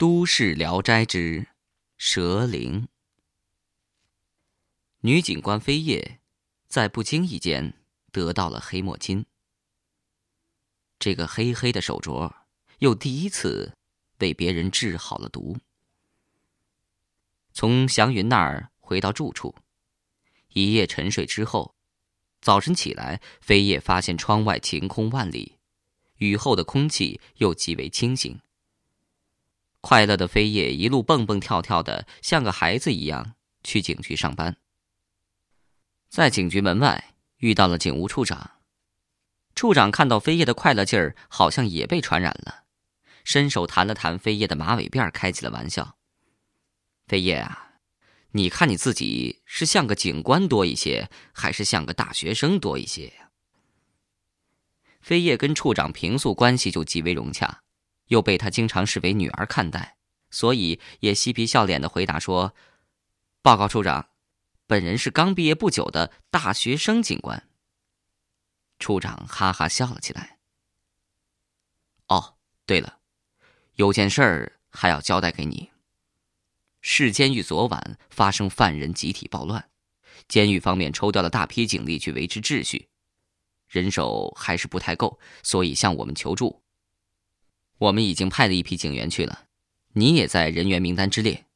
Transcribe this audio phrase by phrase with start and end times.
[0.00, 1.46] 都市聊斋之
[1.98, 2.88] 蛇灵。
[5.00, 6.20] 女警官飞叶
[6.68, 7.74] 在不经意间
[8.10, 9.26] 得到了黑墨金。
[10.98, 12.32] 这个黑黑的手镯，
[12.78, 13.76] 又第一次
[14.20, 15.58] 为别人治好了毒。
[17.52, 19.54] 从祥云那儿回到住处，
[20.54, 21.74] 一夜沉睡之后，
[22.40, 25.58] 早晨起来，飞叶发现窗外晴空万里，
[26.16, 28.40] 雨后的空气又极为清新。
[29.80, 33.34] 快乐的飞叶一路蹦蹦跳跳的，像个孩子一样
[33.64, 34.56] 去警局上班。
[36.08, 38.58] 在警局门外遇到了警务处长，
[39.54, 42.64] 处长看到飞叶的快乐劲儿，好像也被传染了，
[43.24, 45.96] 伸手弹了弹飞叶的马尾辫，开起了玩笑
[47.06, 47.76] ：“飞叶啊，
[48.32, 53.30] 你看你自己是像个警官多一些，还是像个大学生多一些呀？”
[55.00, 57.62] 飞叶跟处长平素关系就极为融洽。
[58.10, 59.96] 又被他经常视为女儿看待，
[60.30, 62.54] 所以也嬉皮笑脸的回答说
[63.40, 64.10] ：“报告处长，
[64.66, 67.48] 本人是刚毕业不久的大学生警官。”
[68.80, 70.38] 处长哈哈笑了起来。
[72.08, 72.36] 哦，
[72.66, 72.98] 对了，
[73.76, 75.70] 有件事儿还要交代给你。
[76.80, 79.70] 市监狱昨晚发生犯人集体暴乱，
[80.26, 82.88] 监狱方面抽调了大批警力去维持秩序，
[83.68, 86.64] 人手还是不太够，所以向我们求助。
[87.80, 89.46] 我们已经派了一批警员去了，
[89.94, 91.46] 你也在人员名单之列，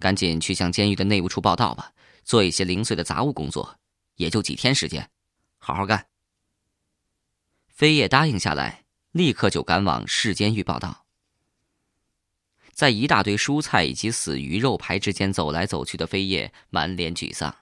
[0.00, 1.92] 赶紧去向监狱的内务处报道吧，
[2.24, 3.78] 做一些零碎的杂物工作，
[4.16, 5.08] 也就几天时间，
[5.58, 6.08] 好好干。
[7.68, 11.06] 飞叶答应下来，立刻就赶往市监狱报道。
[12.72, 17.54] 在一大堆蔬菜以及死鱼肉排之间走来走去的飞叶满脸沮丧，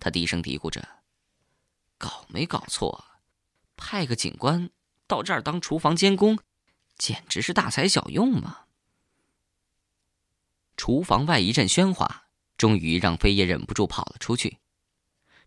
[0.00, 1.04] 他低声嘀咕着
[1.98, 3.04] ：“搞没搞错？
[3.76, 4.70] 派个警官
[5.06, 6.36] 到这儿当厨房监工？”
[6.96, 8.66] 简直是大材小用嘛！
[10.76, 12.24] 厨房外一阵喧哗，
[12.56, 14.58] 终于让飞叶忍不住跑了出去。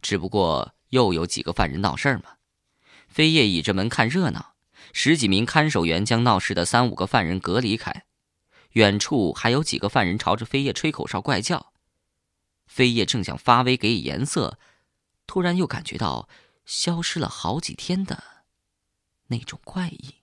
[0.01, 2.37] 只不过又有几个犯人闹事儿嘛，
[3.07, 4.55] 飞叶倚着门看热闹。
[4.93, 8.05] 十几名看守员将闹事的三五个犯人隔离开，
[8.73, 11.73] 远处还有几个犯人朝着飞叶吹口哨怪叫。
[12.67, 14.59] 飞叶正想发威给以颜色，
[15.25, 16.29] 突然又感觉到
[16.65, 18.45] 消失了好几天的
[19.27, 20.15] 那种怪异。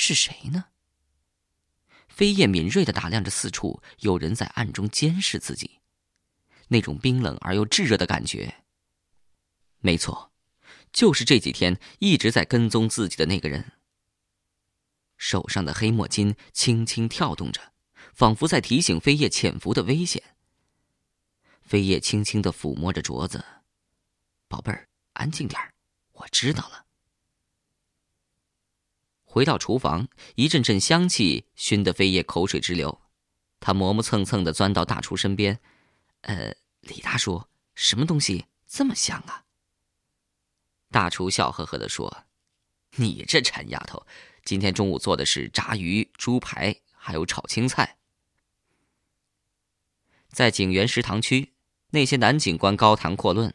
[0.00, 0.66] 是谁呢？
[2.08, 5.80] 飞燕敏锐的打量着四处，有人在暗中监视自己。
[6.68, 8.62] 那种冰冷而又炙热的感觉，
[9.80, 10.32] 没错，
[10.92, 13.72] 就是这几天一直在跟踪自己的那个人。
[15.16, 17.72] 手上的黑墨金轻轻跳动着，
[18.14, 20.22] 仿佛在提醒飞叶潜伏的危险。
[21.60, 23.44] 飞叶轻轻的抚摸着镯子，
[24.46, 25.74] 宝贝儿，安静点儿，
[26.12, 26.84] 我知道了。
[29.30, 32.98] 回到厨房，一阵阵香气熏得飞叶口水直流。
[33.60, 35.60] 他磨磨蹭蹭的钻到大厨身边
[36.22, 37.44] ：“呃，李大叔，
[37.74, 39.44] 什么东西这么香啊？”
[40.90, 42.24] 大厨笑呵呵的说
[42.96, 44.06] ：“你这馋丫头，
[44.44, 47.98] 今天中午做的是炸鱼、猪排，还有炒青菜。”
[50.32, 51.52] 在警员食堂区，
[51.90, 53.52] 那些男警官高谈阔论，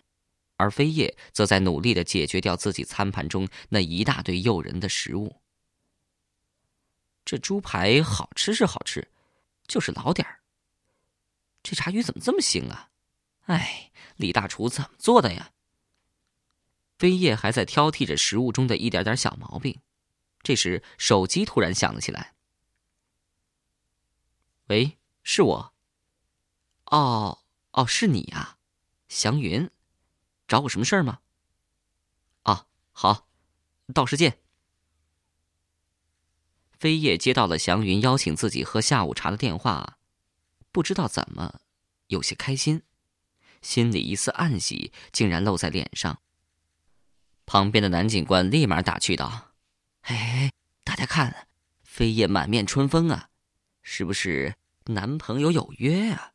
[0.57, 5.41] 而飞叶则在努力的解决掉自己餐盘中那一大堆诱人的食物。
[7.33, 9.09] 这猪排好吃是好吃，
[9.65, 10.41] 就是老点儿。
[11.63, 12.91] 这炸鱼怎么这么腥啊？
[13.45, 15.51] 哎，李大厨怎么做的呀？
[16.99, 19.81] 飞叶还在挑剔着食物中的一点点小毛病，
[20.43, 22.35] 这时手机突然响了起来。
[24.67, 25.73] 喂，是我。
[26.85, 27.39] 哦
[27.71, 28.59] 哦，是你呀，
[29.07, 29.71] 祥云，
[30.47, 31.21] 找我什么事儿吗？
[32.43, 33.27] 啊，好，
[33.91, 34.37] 到时见。
[36.83, 39.99] 飞叶接到了祥云邀请自己喝下午茶的电话，
[40.69, 41.61] 不知道怎么，
[42.07, 42.81] 有些开心，
[43.61, 46.19] 心里一丝暗喜竟然露在脸上。
[47.45, 49.53] 旁边的男警官立马打趣道
[50.03, 50.51] ：“哎，
[50.83, 51.47] 大家看，
[51.85, 53.29] 飞叶满面春风啊，
[53.81, 54.55] 是不是
[54.87, 56.33] 男朋友有约啊？”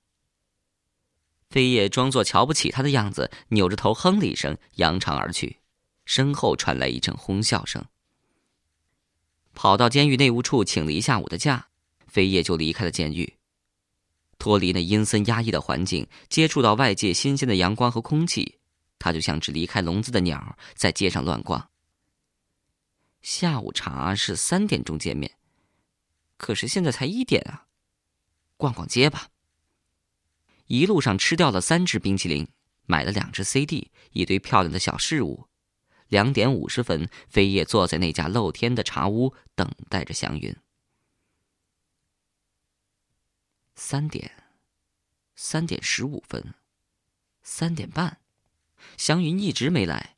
[1.50, 5.58] 飞叶装作瞧不起他的样子，扭着头哼了一声，扬长而去，
[6.06, 7.84] 身后传来一阵哄笑声。
[9.60, 11.66] 跑到监狱内务处请了一下午的假，
[12.06, 13.38] 飞叶就离开了监狱。
[14.38, 18.60] 脱离那阴森压抑的环境，接触到外界新鲜的阳光和空气，
[19.00, 21.70] 他就像只离开笼子的鸟，在街上乱逛。
[23.20, 25.32] 下午茶是三点钟见面，
[26.36, 27.66] 可是现在才一点啊，
[28.56, 29.26] 逛逛街吧。
[30.68, 32.46] 一路上吃掉了三只冰淇淋，
[32.86, 35.48] 买了两只 CD，一堆漂亮的小饰物。
[36.08, 40.54] 两点五十分，飞叶坐在那家露天的茶屋，等待着祥云。
[43.74, 44.32] 三点，
[45.36, 46.54] 三点十五分，
[47.42, 48.18] 三点半，
[48.96, 50.16] 祥云一直没来。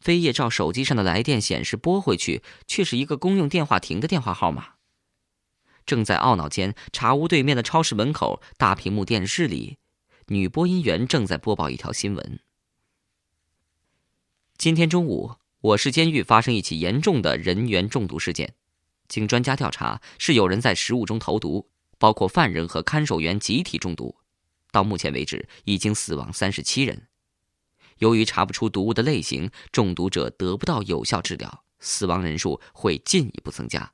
[0.00, 4.74] 飞叶照手机上的来电显示拨回去，却是一个公用电话亭的电话号码。
[5.84, 9.78] 正在懊恼间，茶屋对面的超市门口大屏幕电视里，
[10.26, 12.40] 女播音员正在播报一条新闻：
[14.60, 18.56] 今天中午，我市监狱发生一起严重的人员中毒事件。
[19.08, 24.14] 经专家调查，是有人在食物中投毒，包括犯人和看守员集体中毒。
[24.70, 27.08] 到目前为止，已经死亡三十七人。
[28.00, 33.90] 由于查不出毒物的类型，中毒者得不到有效治疗，死亡人数会进一步增加。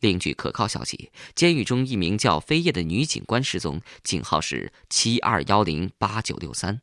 [0.00, 6.82] 另据可靠消息，监狱中一名叫飞叶的女警官失踪，警号是七二幺零八九六三，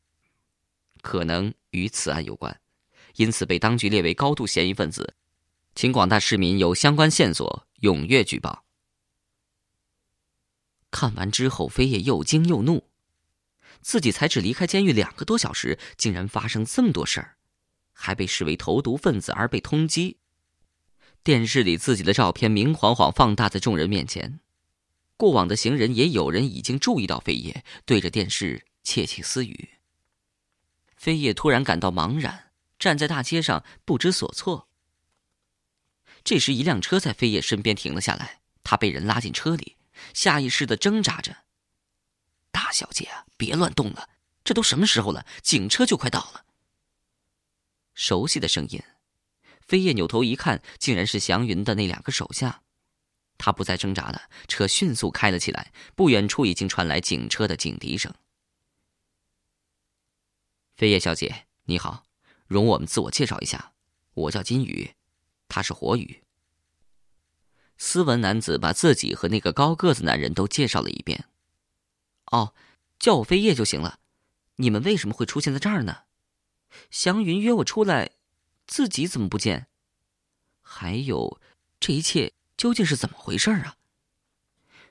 [1.02, 2.58] 可能与此案有关，
[3.18, 5.16] 因此被当局列为高度嫌疑分子。
[5.76, 8.64] 请广大市民有相关线索踊跃举报。
[10.90, 12.90] 看完之后，飞叶又惊又怒，
[13.82, 17.38] 自己才只离开监狱两个多小时，竟然发生这么多事儿，
[17.94, 20.16] 还被视为投毒分子而被通缉。
[21.24, 24.40] 电视里自己的照片明晃晃放大在众人面前，
[25.18, 29.70] 过往的行人也有人已经注意到飞叶对着电视窃窃私语。
[30.96, 32.47] 飞叶突然感到茫然，
[32.80, 34.68] 站在大街上不知所措。
[36.24, 39.78] 这时，一辆车在飞叶身边停了下来，他被人拉进车里，
[40.14, 41.46] 下意识的挣扎着。
[42.52, 44.10] 大小姐啊，别乱动了，
[44.44, 46.46] 这都什么时候了，警车就快到了。
[47.94, 48.82] 熟悉的声音，
[49.62, 52.64] 飞叶扭头一看，竟然是祥云的那两个手下。
[53.38, 58.14] 他不再挣扎了，车迅速开了起来，不远处已经传来警车的警笛声。
[60.76, 62.04] 飞叶小姐，你好，
[62.48, 63.74] 容我们自我介绍一下，
[64.14, 64.96] 我叫金宇。
[65.48, 66.24] 他是火宇。
[67.78, 71.26] 斯文男子把自己和那个高个子男人都介绍了一遍。
[72.32, 72.54] 哦，
[72.98, 74.00] 叫我飞叶就行了。
[74.56, 76.04] 你们为什么会出现在这儿呢？
[76.90, 78.12] 祥云约我出来，
[78.66, 79.68] 自己怎么不见？
[80.62, 81.40] 还有，
[81.80, 83.78] 这一切究竟是怎么回事啊？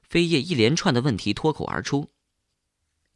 [0.02, 2.10] 飞叶一连串的问题脱口而出。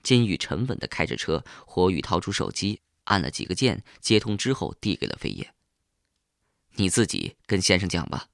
[0.03, 5.52] 金宇沉稳的开着车，火宇掏出手机，按了几个键，接通之后递给了飞叶。
[6.75, 8.29] 你自己跟先生讲吧。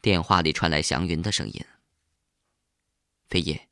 [0.00, 1.64] 电话里传来祥云的声音
[3.30, 3.68] ：“飞叶，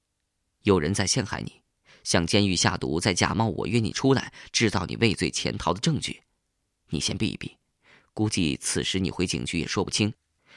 [0.62, 1.60] 有人在陷害你，
[2.04, 6.22] 向监狱下毒，再假冒我约你出来，制造你畏罪潜逃的证据。
[6.88, 7.58] 你先避一避，
[8.14, 10.14] 估计此时你回警局也说不清，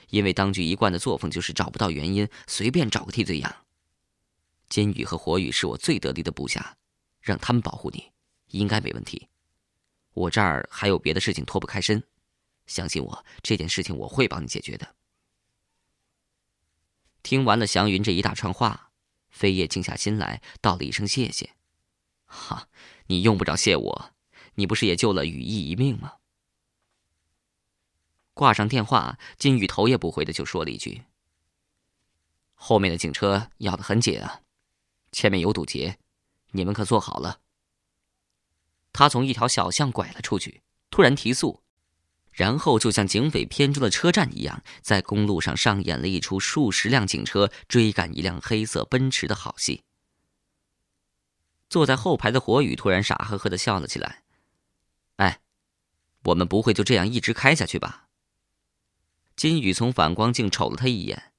[0.09, 3.65] 因为当局一贯的作风就是找不到原因，随便找个替罪羊。
[4.69, 6.77] 金宇和火宇是我最得力的部下，
[7.19, 8.11] 让他们保护你，
[8.47, 9.27] 应该没问题。
[10.13, 12.03] 我这儿还有别的事情脱不开身。”
[12.67, 14.95] 相信我，这件事情我会帮你解决的。
[17.21, 18.91] 听完了祥云这一大串话，
[19.29, 21.55] 飞叶静下心来，道了一声谢谢。
[22.25, 22.67] 哈，
[23.05, 24.11] 你用不着谢我，
[24.55, 26.13] 你不是也救了羽翼一命吗？
[28.33, 31.03] 挂上电话，金宇头也不回的就说了一句
[32.55, 34.41] ：“后面的警车要的很紧啊，
[35.11, 35.99] 前面有堵截，
[36.51, 37.41] 你们可坐好了。”
[38.95, 41.61] 他从一条小巷拐了出去，突然提速。
[42.31, 49.83] 然后就像警匪片中的车站一样，在公路上上演了一出数十辆警车追赶一辆黑色奔驰的好戏。
[51.69, 54.23] 坐在后排的火宇突然傻呵呵的笑了起来
[55.17, 55.41] ：“哎，
[56.23, 58.07] 我们不会就这样一直开下去吧？”
[59.35, 61.33] 金宇从反光镜瞅了他一眼：“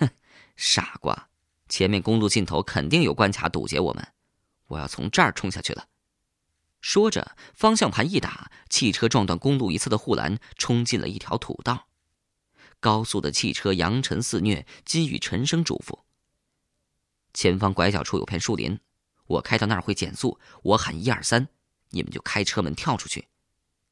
[0.00, 0.08] 哼，
[0.56, 1.28] 傻瓜，
[1.68, 4.08] 前面公路尽头肯定有关卡堵截我们，
[4.68, 5.86] 我要从这儿冲下去了。”
[6.80, 11.88] 说着，方向盘一打，汽车撞断公路一侧的护栏，冲进了一条土道。
[12.80, 16.02] 高速的汽车扬尘肆虐，金宇沉声嘱咐
[17.34, 18.78] ：“前方拐角处有片树林，
[19.26, 21.48] 我开到那儿会减速，我喊一二三，
[21.90, 23.26] 你们就开车门跳出去。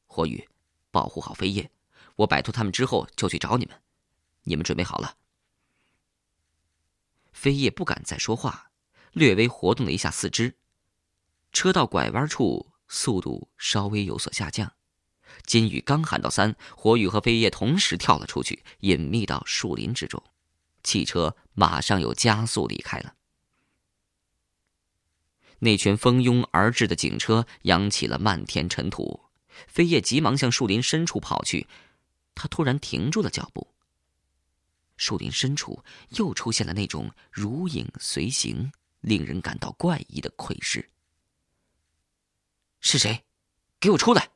[0.05, 0.47] 火雨，
[0.89, 1.69] 保护好飞叶，
[2.15, 3.81] 我摆脱他们之后就去找你们。
[4.43, 5.17] 你们准备好了？”
[7.33, 8.71] 飞叶不敢再说话，
[9.11, 10.55] 略微活动了一下四肢。
[11.51, 12.71] 车到拐弯处。
[12.87, 14.73] 速度稍微有所下降，
[15.45, 20.23] 金宇刚喊到三，火宇和飞叶同时跳了出去，隐秘到树林之中。
[20.83, 23.15] 汽车马上又加速离开了。
[25.59, 29.25] 那群蜂拥而至的警车扬起了漫天尘土，
[29.67, 31.67] 飞叶急忙向树林深处跑去，
[32.35, 33.73] 他突然停住了脚步。
[34.95, 40.89] 树林深处又出现了那种如影随形、令人感到怪异的窥视。
[42.79, 43.25] 是谁？
[43.79, 44.31] 给我出来！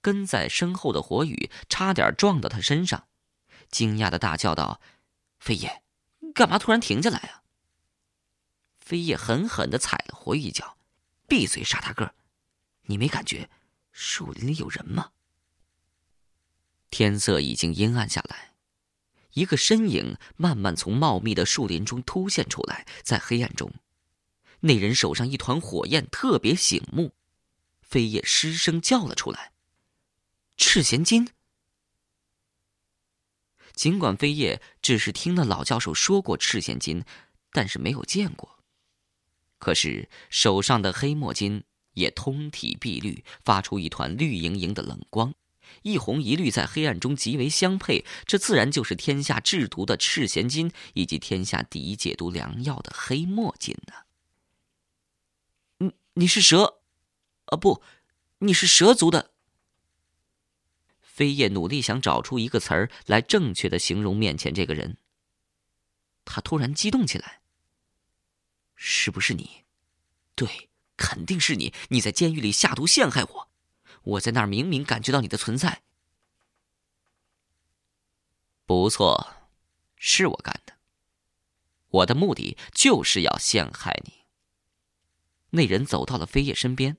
[0.00, 3.08] 跟在身后的火雨差点撞到他身上，
[3.70, 4.80] 惊讶的大叫道
[5.38, 5.82] ：“飞叶，
[6.34, 7.42] 干嘛突然停下来啊？
[8.78, 10.78] 飞叶狠狠的踩了火雨一脚，
[11.26, 12.14] 闭嘴，傻大个！
[12.82, 13.50] 你没感觉
[13.90, 15.10] 树林里有人吗？
[16.88, 18.54] 天色已经阴暗下来，
[19.32, 23.72] 一个身影慢慢从茂密的树林中凸现出来，在黑暗中，
[24.66, 27.12] 那人手上一团火焰，特别醒目。
[27.80, 29.52] 飞叶失声叫了出来
[30.58, 31.28] ：“赤贤金。”
[33.74, 37.04] 尽管飞叶只是听了老教授说过赤贤金，
[37.52, 38.58] 但是没有见过。
[39.58, 45.34] 可是手上的黑墨金也通体碧绿，发出一团绿莹莹的冷光，
[45.82, 54.05] 一红一绿在黑暗中极为相配，这自然就是天下制毒的赤贤金，以及天下第一解毒良药的黑墨金呢。
[56.18, 56.80] 你是蛇？
[57.46, 57.82] 啊不，
[58.38, 59.32] 你是蛇族的。
[61.02, 64.96] 飞叶努力想找出一个词儿来正确的形容面前这个人。
[66.24, 67.42] 他突然激动起来。
[68.74, 69.64] 是不是你？
[70.34, 71.74] 对，肯定是你！
[71.88, 73.48] 你在监狱里下毒陷害我，
[74.02, 75.82] 我在那儿明明感觉到你的存在。
[78.64, 79.34] 不错，
[79.96, 80.78] 是我干的。
[81.88, 84.25] 我的目的就是要陷害你。
[85.56, 86.96] 那人走到了飞叶身边。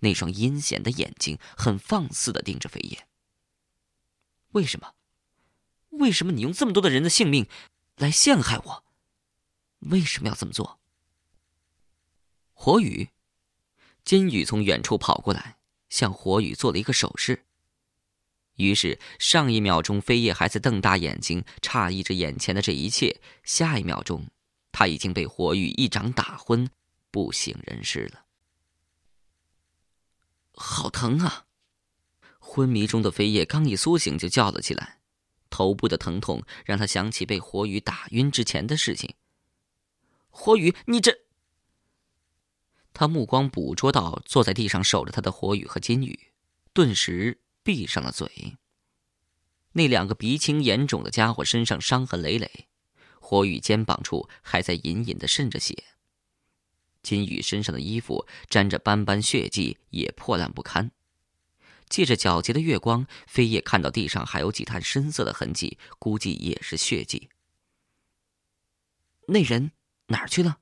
[0.00, 3.06] 那双阴险的眼睛很放肆的盯着飞叶。
[4.52, 4.94] 为什么？
[5.90, 7.46] 为什么你用这么多的人的性命
[7.96, 8.84] 来陷害我？
[9.80, 10.80] 为什么要这么做？
[12.54, 13.10] 火雨，
[14.04, 17.44] 金宇从远处跑过来，向火雨做了一个手势。
[18.56, 24.28] 于是，上一秒钟飞叶还在瞪大眼睛诧异着眼前的这一切，下一秒钟，
[24.72, 26.70] 他已经被火雨一掌打昏，
[27.10, 28.24] 不省人事了。
[30.54, 31.46] 好疼啊！
[32.38, 35.00] 昏迷中的飞叶刚一苏醒就叫了起来，
[35.48, 39.14] 头部的疼痛让他想起被火雨打晕之前的事情。
[40.28, 41.16] 火雨，你这……
[42.92, 46.32] 他目光捕捉到坐在地上守着他的火雨和金雨，
[46.72, 48.58] 顿时闭上了嘴。
[49.72, 52.68] 那两个鼻青眼肿的家伙身上伤痕累累，
[53.20, 55.84] 火雨肩膀处还在隐隐的渗着血。
[57.02, 60.90] 金宇身上的衣服沾着斑斑血迹，也破烂不堪。
[61.88, 67.30] 借着皎洁的月光，飞叶看到地上还有几滩深色的痕迹，估计也是血迹。
[69.26, 69.72] 那人
[70.06, 70.58] 哪儿去了？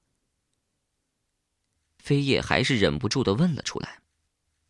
[1.99, 4.01] 飞叶还是忍不住的问了出来。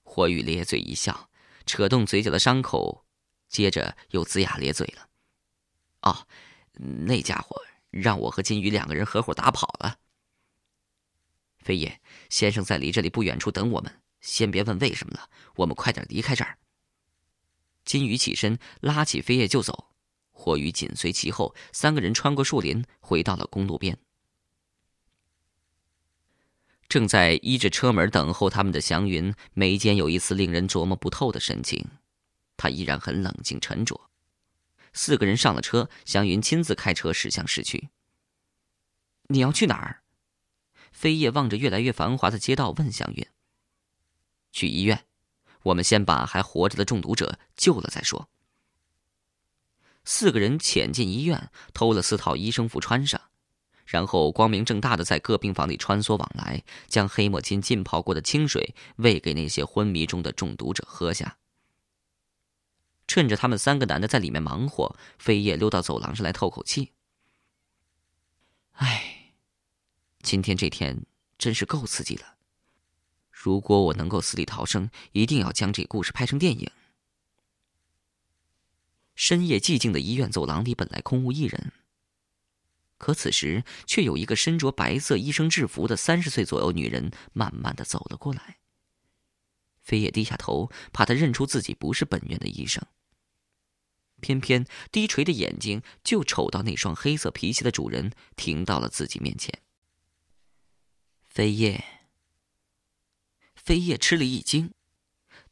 [0.03, 1.31] 火雨咧嘴一笑，
[1.67, 3.05] 扯动嘴角的伤口，
[3.49, 5.09] 接着又龇牙咧嘴了。
[6.03, 6.27] 哦，
[6.73, 9.99] 那家伙让我和金宇两个人合伙打跑了。
[11.69, 16.57] 飞叶先生在离这里不远处等我们，先别问为什么了，我们快点离开这儿。
[17.85, 19.91] 金鱼起身拉起飞叶就走，
[20.31, 23.99] 火雨紧随其后，三个人穿过树林，回到了公路边。
[26.89, 31.87] 正在依着车门等候他们的祥云，眉间有一丝令人琢磨不透的神情，
[32.57, 34.09] 他依然很冷静沉着。
[34.95, 37.91] 四个人上了车，祥云亲自开车驶向市区。
[39.25, 40.03] 你要去哪儿？
[40.99, 43.25] 飞叶望着越来越繁华的街道，问祥云
[44.51, 45.05] ：“去医院，
[45.63, 48.29] 我们先把还活着的中毒者救了再说。”
[50.03, 53.21] 四个人潜进医院，偷了四套医生服穿上，
[53.87, 61.39] 然后光明正大的在各病房里穿梭往来，将黑墨金浸泡过的清水喂给那些昏迷中的中毒者喝下。
[63.07, 66.91] 趁着他们三个男的在里面忙活，飞叶溜到走廊上来透口气
[70.31, 71.07] ：“今天这天
[71.39, 72.37] 真是够刺激了。
[73.31, 76.71] 如果我能够死里逃生，一定要将这故事拍成电影。
[79.15, 81.73] 深夜寂静的医院走廊里本来空无一人，
[82.99, 88.59] 可此时却有一个身着白色医生制服的三十岁左右女人慢慢的走了过来。
[89.81, 92.87] 飞叶低下头，怕她认出自己不是本院的医生。
[94.21, 99.63] 偏偏低垂的眼睛就瞅到那双黑色皮鞋的主人停到了自己面前。
[101.39, 101.85] 飞叶，
[103.55, 104.75] 飞叶吃了一惊，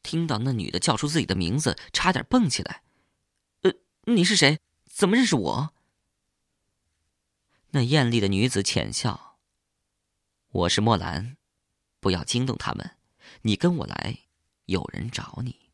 [0.02, 2.82] 听到那女的叫出自己的名字，差点蹦起来。
[3.62, 3.72] 呃，
[4.06, 4.58] 你是谁？
[4.86, 5.74] 怎么认识我？
[7.70, 9.38] 那艳丽的女子浅笑
[10.50, 11.36] ：“我是莫兰，
[12.00, 12.96] 不要惊动他们。
[13.42, 14.24] 你跟我来，
[14.64, 15.70] 有人找你。”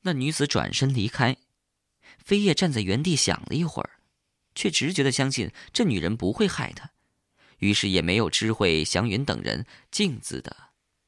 [0.00, 1.36] 那女子转身离开，
[2.16, 4.00] 飞叶站在原地想了一会儿，
[4.54, 6.93] 却直觉的相信这女人不会害他。
[7.64, 10.54] 于是也没有知会祥云等人，径自的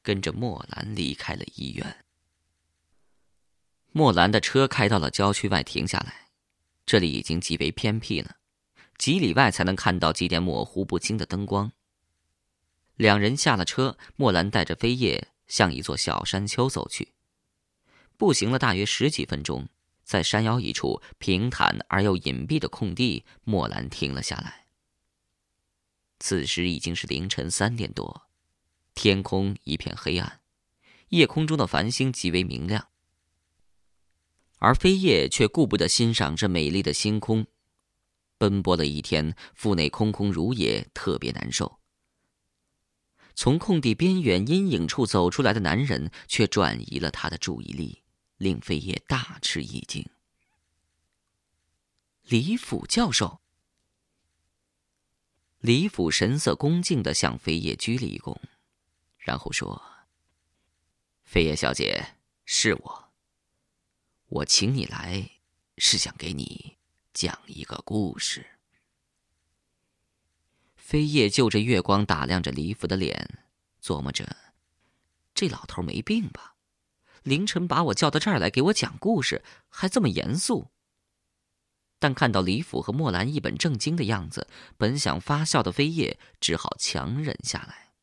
[0.01, 2.03] 跟着墨兰离开了医院。
[3.91, 6.29] 墨兰的车开到了郊区外停下来，
[6.83, 8.37] 这里已经极为偏僻了，
[8.97, 11.71] 几里外才能看到几点模糊不清的灯光。
[12.95, 17.13] 两人下了车，莫兰带着飞叶向一座小山丘走去。
[18.17, 19.69] 步行了大约十几分钟，
[20.03, 24.65] 在山腰一处平坦而又隐蔽的空地，莫兰停了下来。
[26.19, 28.27] 此时已经是凌晨三点多，
[28.95, 30.41] 天空一片黑暗，
[31.09, 32.89] 夜空中的繁星极为明亮，
[34.57, 37.45] 而飞叶却顾不得欣赏这美丽的星空。
[38.39, 41.79] 奔波了一天，腹内空空如也，特别难受。
[43.35, 48.03] 从空地边缘阴影处走出来的男人，却转移了他的注意力，
[48.37, 50.03] 令飞叶大吃一惊。
[52.23, 53.41] 李府教授。
[55.59, 58.37] 李府神色恭敬的向飞叶鞠了一躬，
[59.17, 59.81] 然后说
[61.25, 63.11] ：“飞叶小姐，是我。
[64.27, 65.31] 我请你来，
[65.77, 66.77] 是想给你。”
[67.11, 68.45] 讲一个故事。
[70.75, 73.39] 飞叶就着月光打量着李府的脸，
[73.81, 74.37] 琢磨着：
[75.33, 76.57] 这老头没病吧？
[77.23, 80.69] 凌晨把我叫到这儿来给我讲故事，还这么严肃。
[81.99, 87.93] 但看到李府和墨兰一本正经的样子，本想发笑的飞叶只好强忍下来。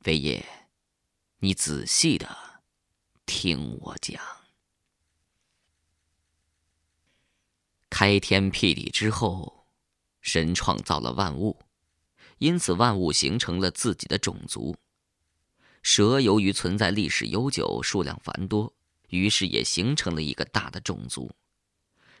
[0.00, 0.46] 飞叶，
[1.40, 2.62] 你仔细的
[3.26, 4.22] 听我讲。
[7.90, 9.66] 开天辟地之后，
[10.20, 11.58] 神创造了万物，
[12.38, 14.76] 因此万物形成了自己的种族。
[15.82, 18.72] 蛇由于存在历史悠久，数量繁多，
[19.08, 21.30] 于是也形成了一个大的种族。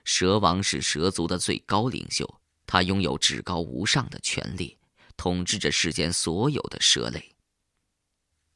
[0.04, 4.78] 蛇王是蛇族的最高领袖，他拥有至高无上的权力，
[5.16, 7.34] 统治着世间所有的蛇类。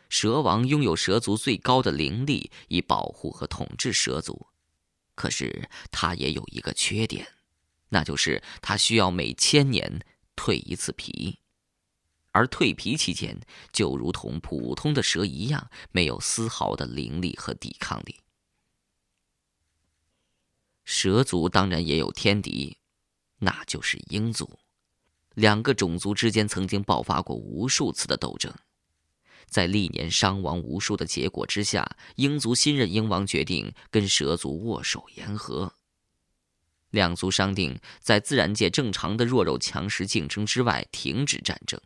[0.09, 4.47] 蛇王拥有蛇族最高的灵力，以保护和统治蛇族。
[5.15, 7.29] 可是他也有一个缺点，
[7.91, 10.05] 那就是他需要每千年
[10.37, 11.39] 蜕一次皮，
[12.31, 13.39] 而蜕皮期间
[13.73, 18.17] 就如同普通的蛇一样，没有丝毫的灵力和抵抗力。
[20.95, 22.77] 蛇族当然也有天敌，
[23.39, 24.59] 那就是鹰族，
[25.35, 28.53] 两个种族之间曾经爆发过无数次的斗争。
[29.47, 35.73] 在历年伤亡无数的结果之下，鹰族新任鹰王决定跟蛇族握手言和。
[36.91, 41.81] 两族商定，在自然界正常的弱肉强食竞争之外，停止战争。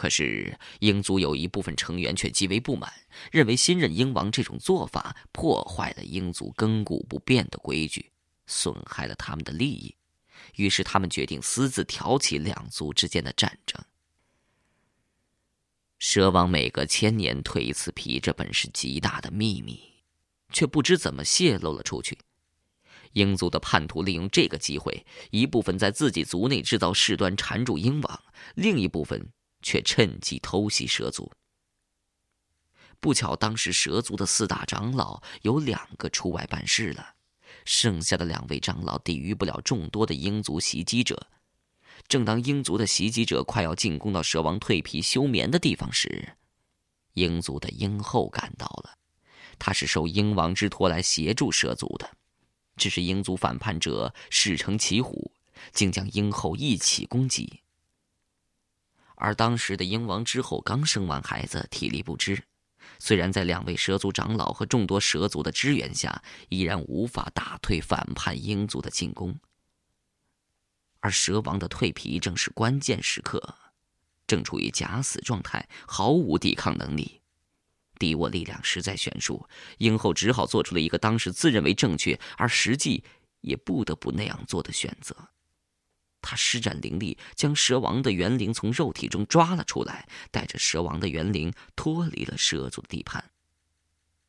[0.00, 2.90] 可是鹰族有一部分成员却极为不满，
[3.30, 8.10] 认为新任鹰王这种做法破坏了鹰族亘古不变的规矩，
[8.46, 9.94] 损害了他们的利益。
[10.56, 13.78] 于是他们决定私自挑起两族之间的战争。
[15.98, 19.82] 蛇王每隔千年蜕一次皮，这本是极大的秘密，
[20.50, 22.18] 却不知怎么泄露了出去。
[23.12, 29.30] 鹰族的叛徒利用这个机会，一部分在自己族内制造事端缠住鹰王，另一部分
[29.62, 31.30] 却趁机偷袭蛇族。
[33.00, 37.14] 不巧，当时蛇族的四大长老有两个出外办事了，
[37.64, 41.28] 剩下的两位长老抵御不了众多的鹰族袭击者。
[42.08, 46.36] 正当鹰族的袭击者快要进攻到蛇王蜕皮休眠的地方时，
[47.14, 48.98] 鹰族的鹰后赶到了。
[49.58, 52.10] 他是受鹰王之托来协助蛇族的，
[52.76, 55.32] 只是鹰族反叛者势成骑虎，
[55.72, 57.62] 竟将鹰后一起攻击。
[59.20, 62.42] 而当时的鹰王之后刚生完孩子，体力不支，
[62.98, 69.38] 虽然在两位蛇族长老和众多蛇族的支援下，依然无法打退反叛鹰族的进攻。
[71.00, 73.56] 而蛇王的蜕皮正是关键时刻，
[74.26, 77.20] 正处于假死状态，毫无抵抗能力，
[77.98, 79.46] 敌我力量实在悬殊。
[79.78, 83.04] 鹰后只好做出了一个当时自认为正确，而实际
[83.42, 85.14] 也不得不那样做的选择。
[86.22, 93.30] 他施展灵力，将蛇王的元灵从肉体中抓了出来，带着蛇王的元灵脱离了蛇族的地盘。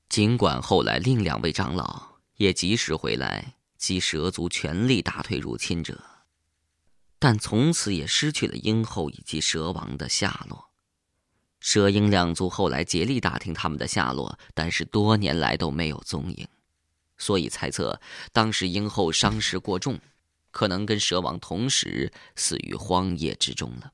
[0.10, 6.04] 尽管后来另两位长老也及时回来，及蛇族全力打退入侵者。
[7.18, 10.72] 但从此也失去了鹰后以及蛇王的下落。
[11.60, 16.48] 蛇鹰两族后来竭力打听他们的下落，但是多年来都没有踪影，
[17.20, 18.02] 所以猜测
[18.32, 20.00] 当时鹰后伤势过重，
[20.52, 23.94] 可能跟蛇王同时死于荒野之中了。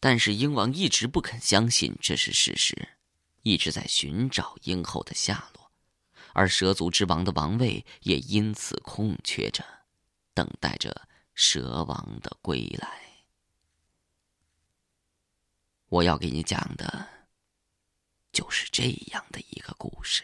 [0.00, 2.96] 但是鹰王一直不肯相信这是事实，
[3.42, 5.70] 一直在寻找鹰后的下落，
[6.32, 9.64] 而蛇族之王的王位也因此空缺着，
[10.32, 11.08] 等待着。
[11.36, 13.26] 蛇王的归来，
[15.88, 17.26] 我要给你讲的，
[18.30, 20.22] 就是这样的一个故事。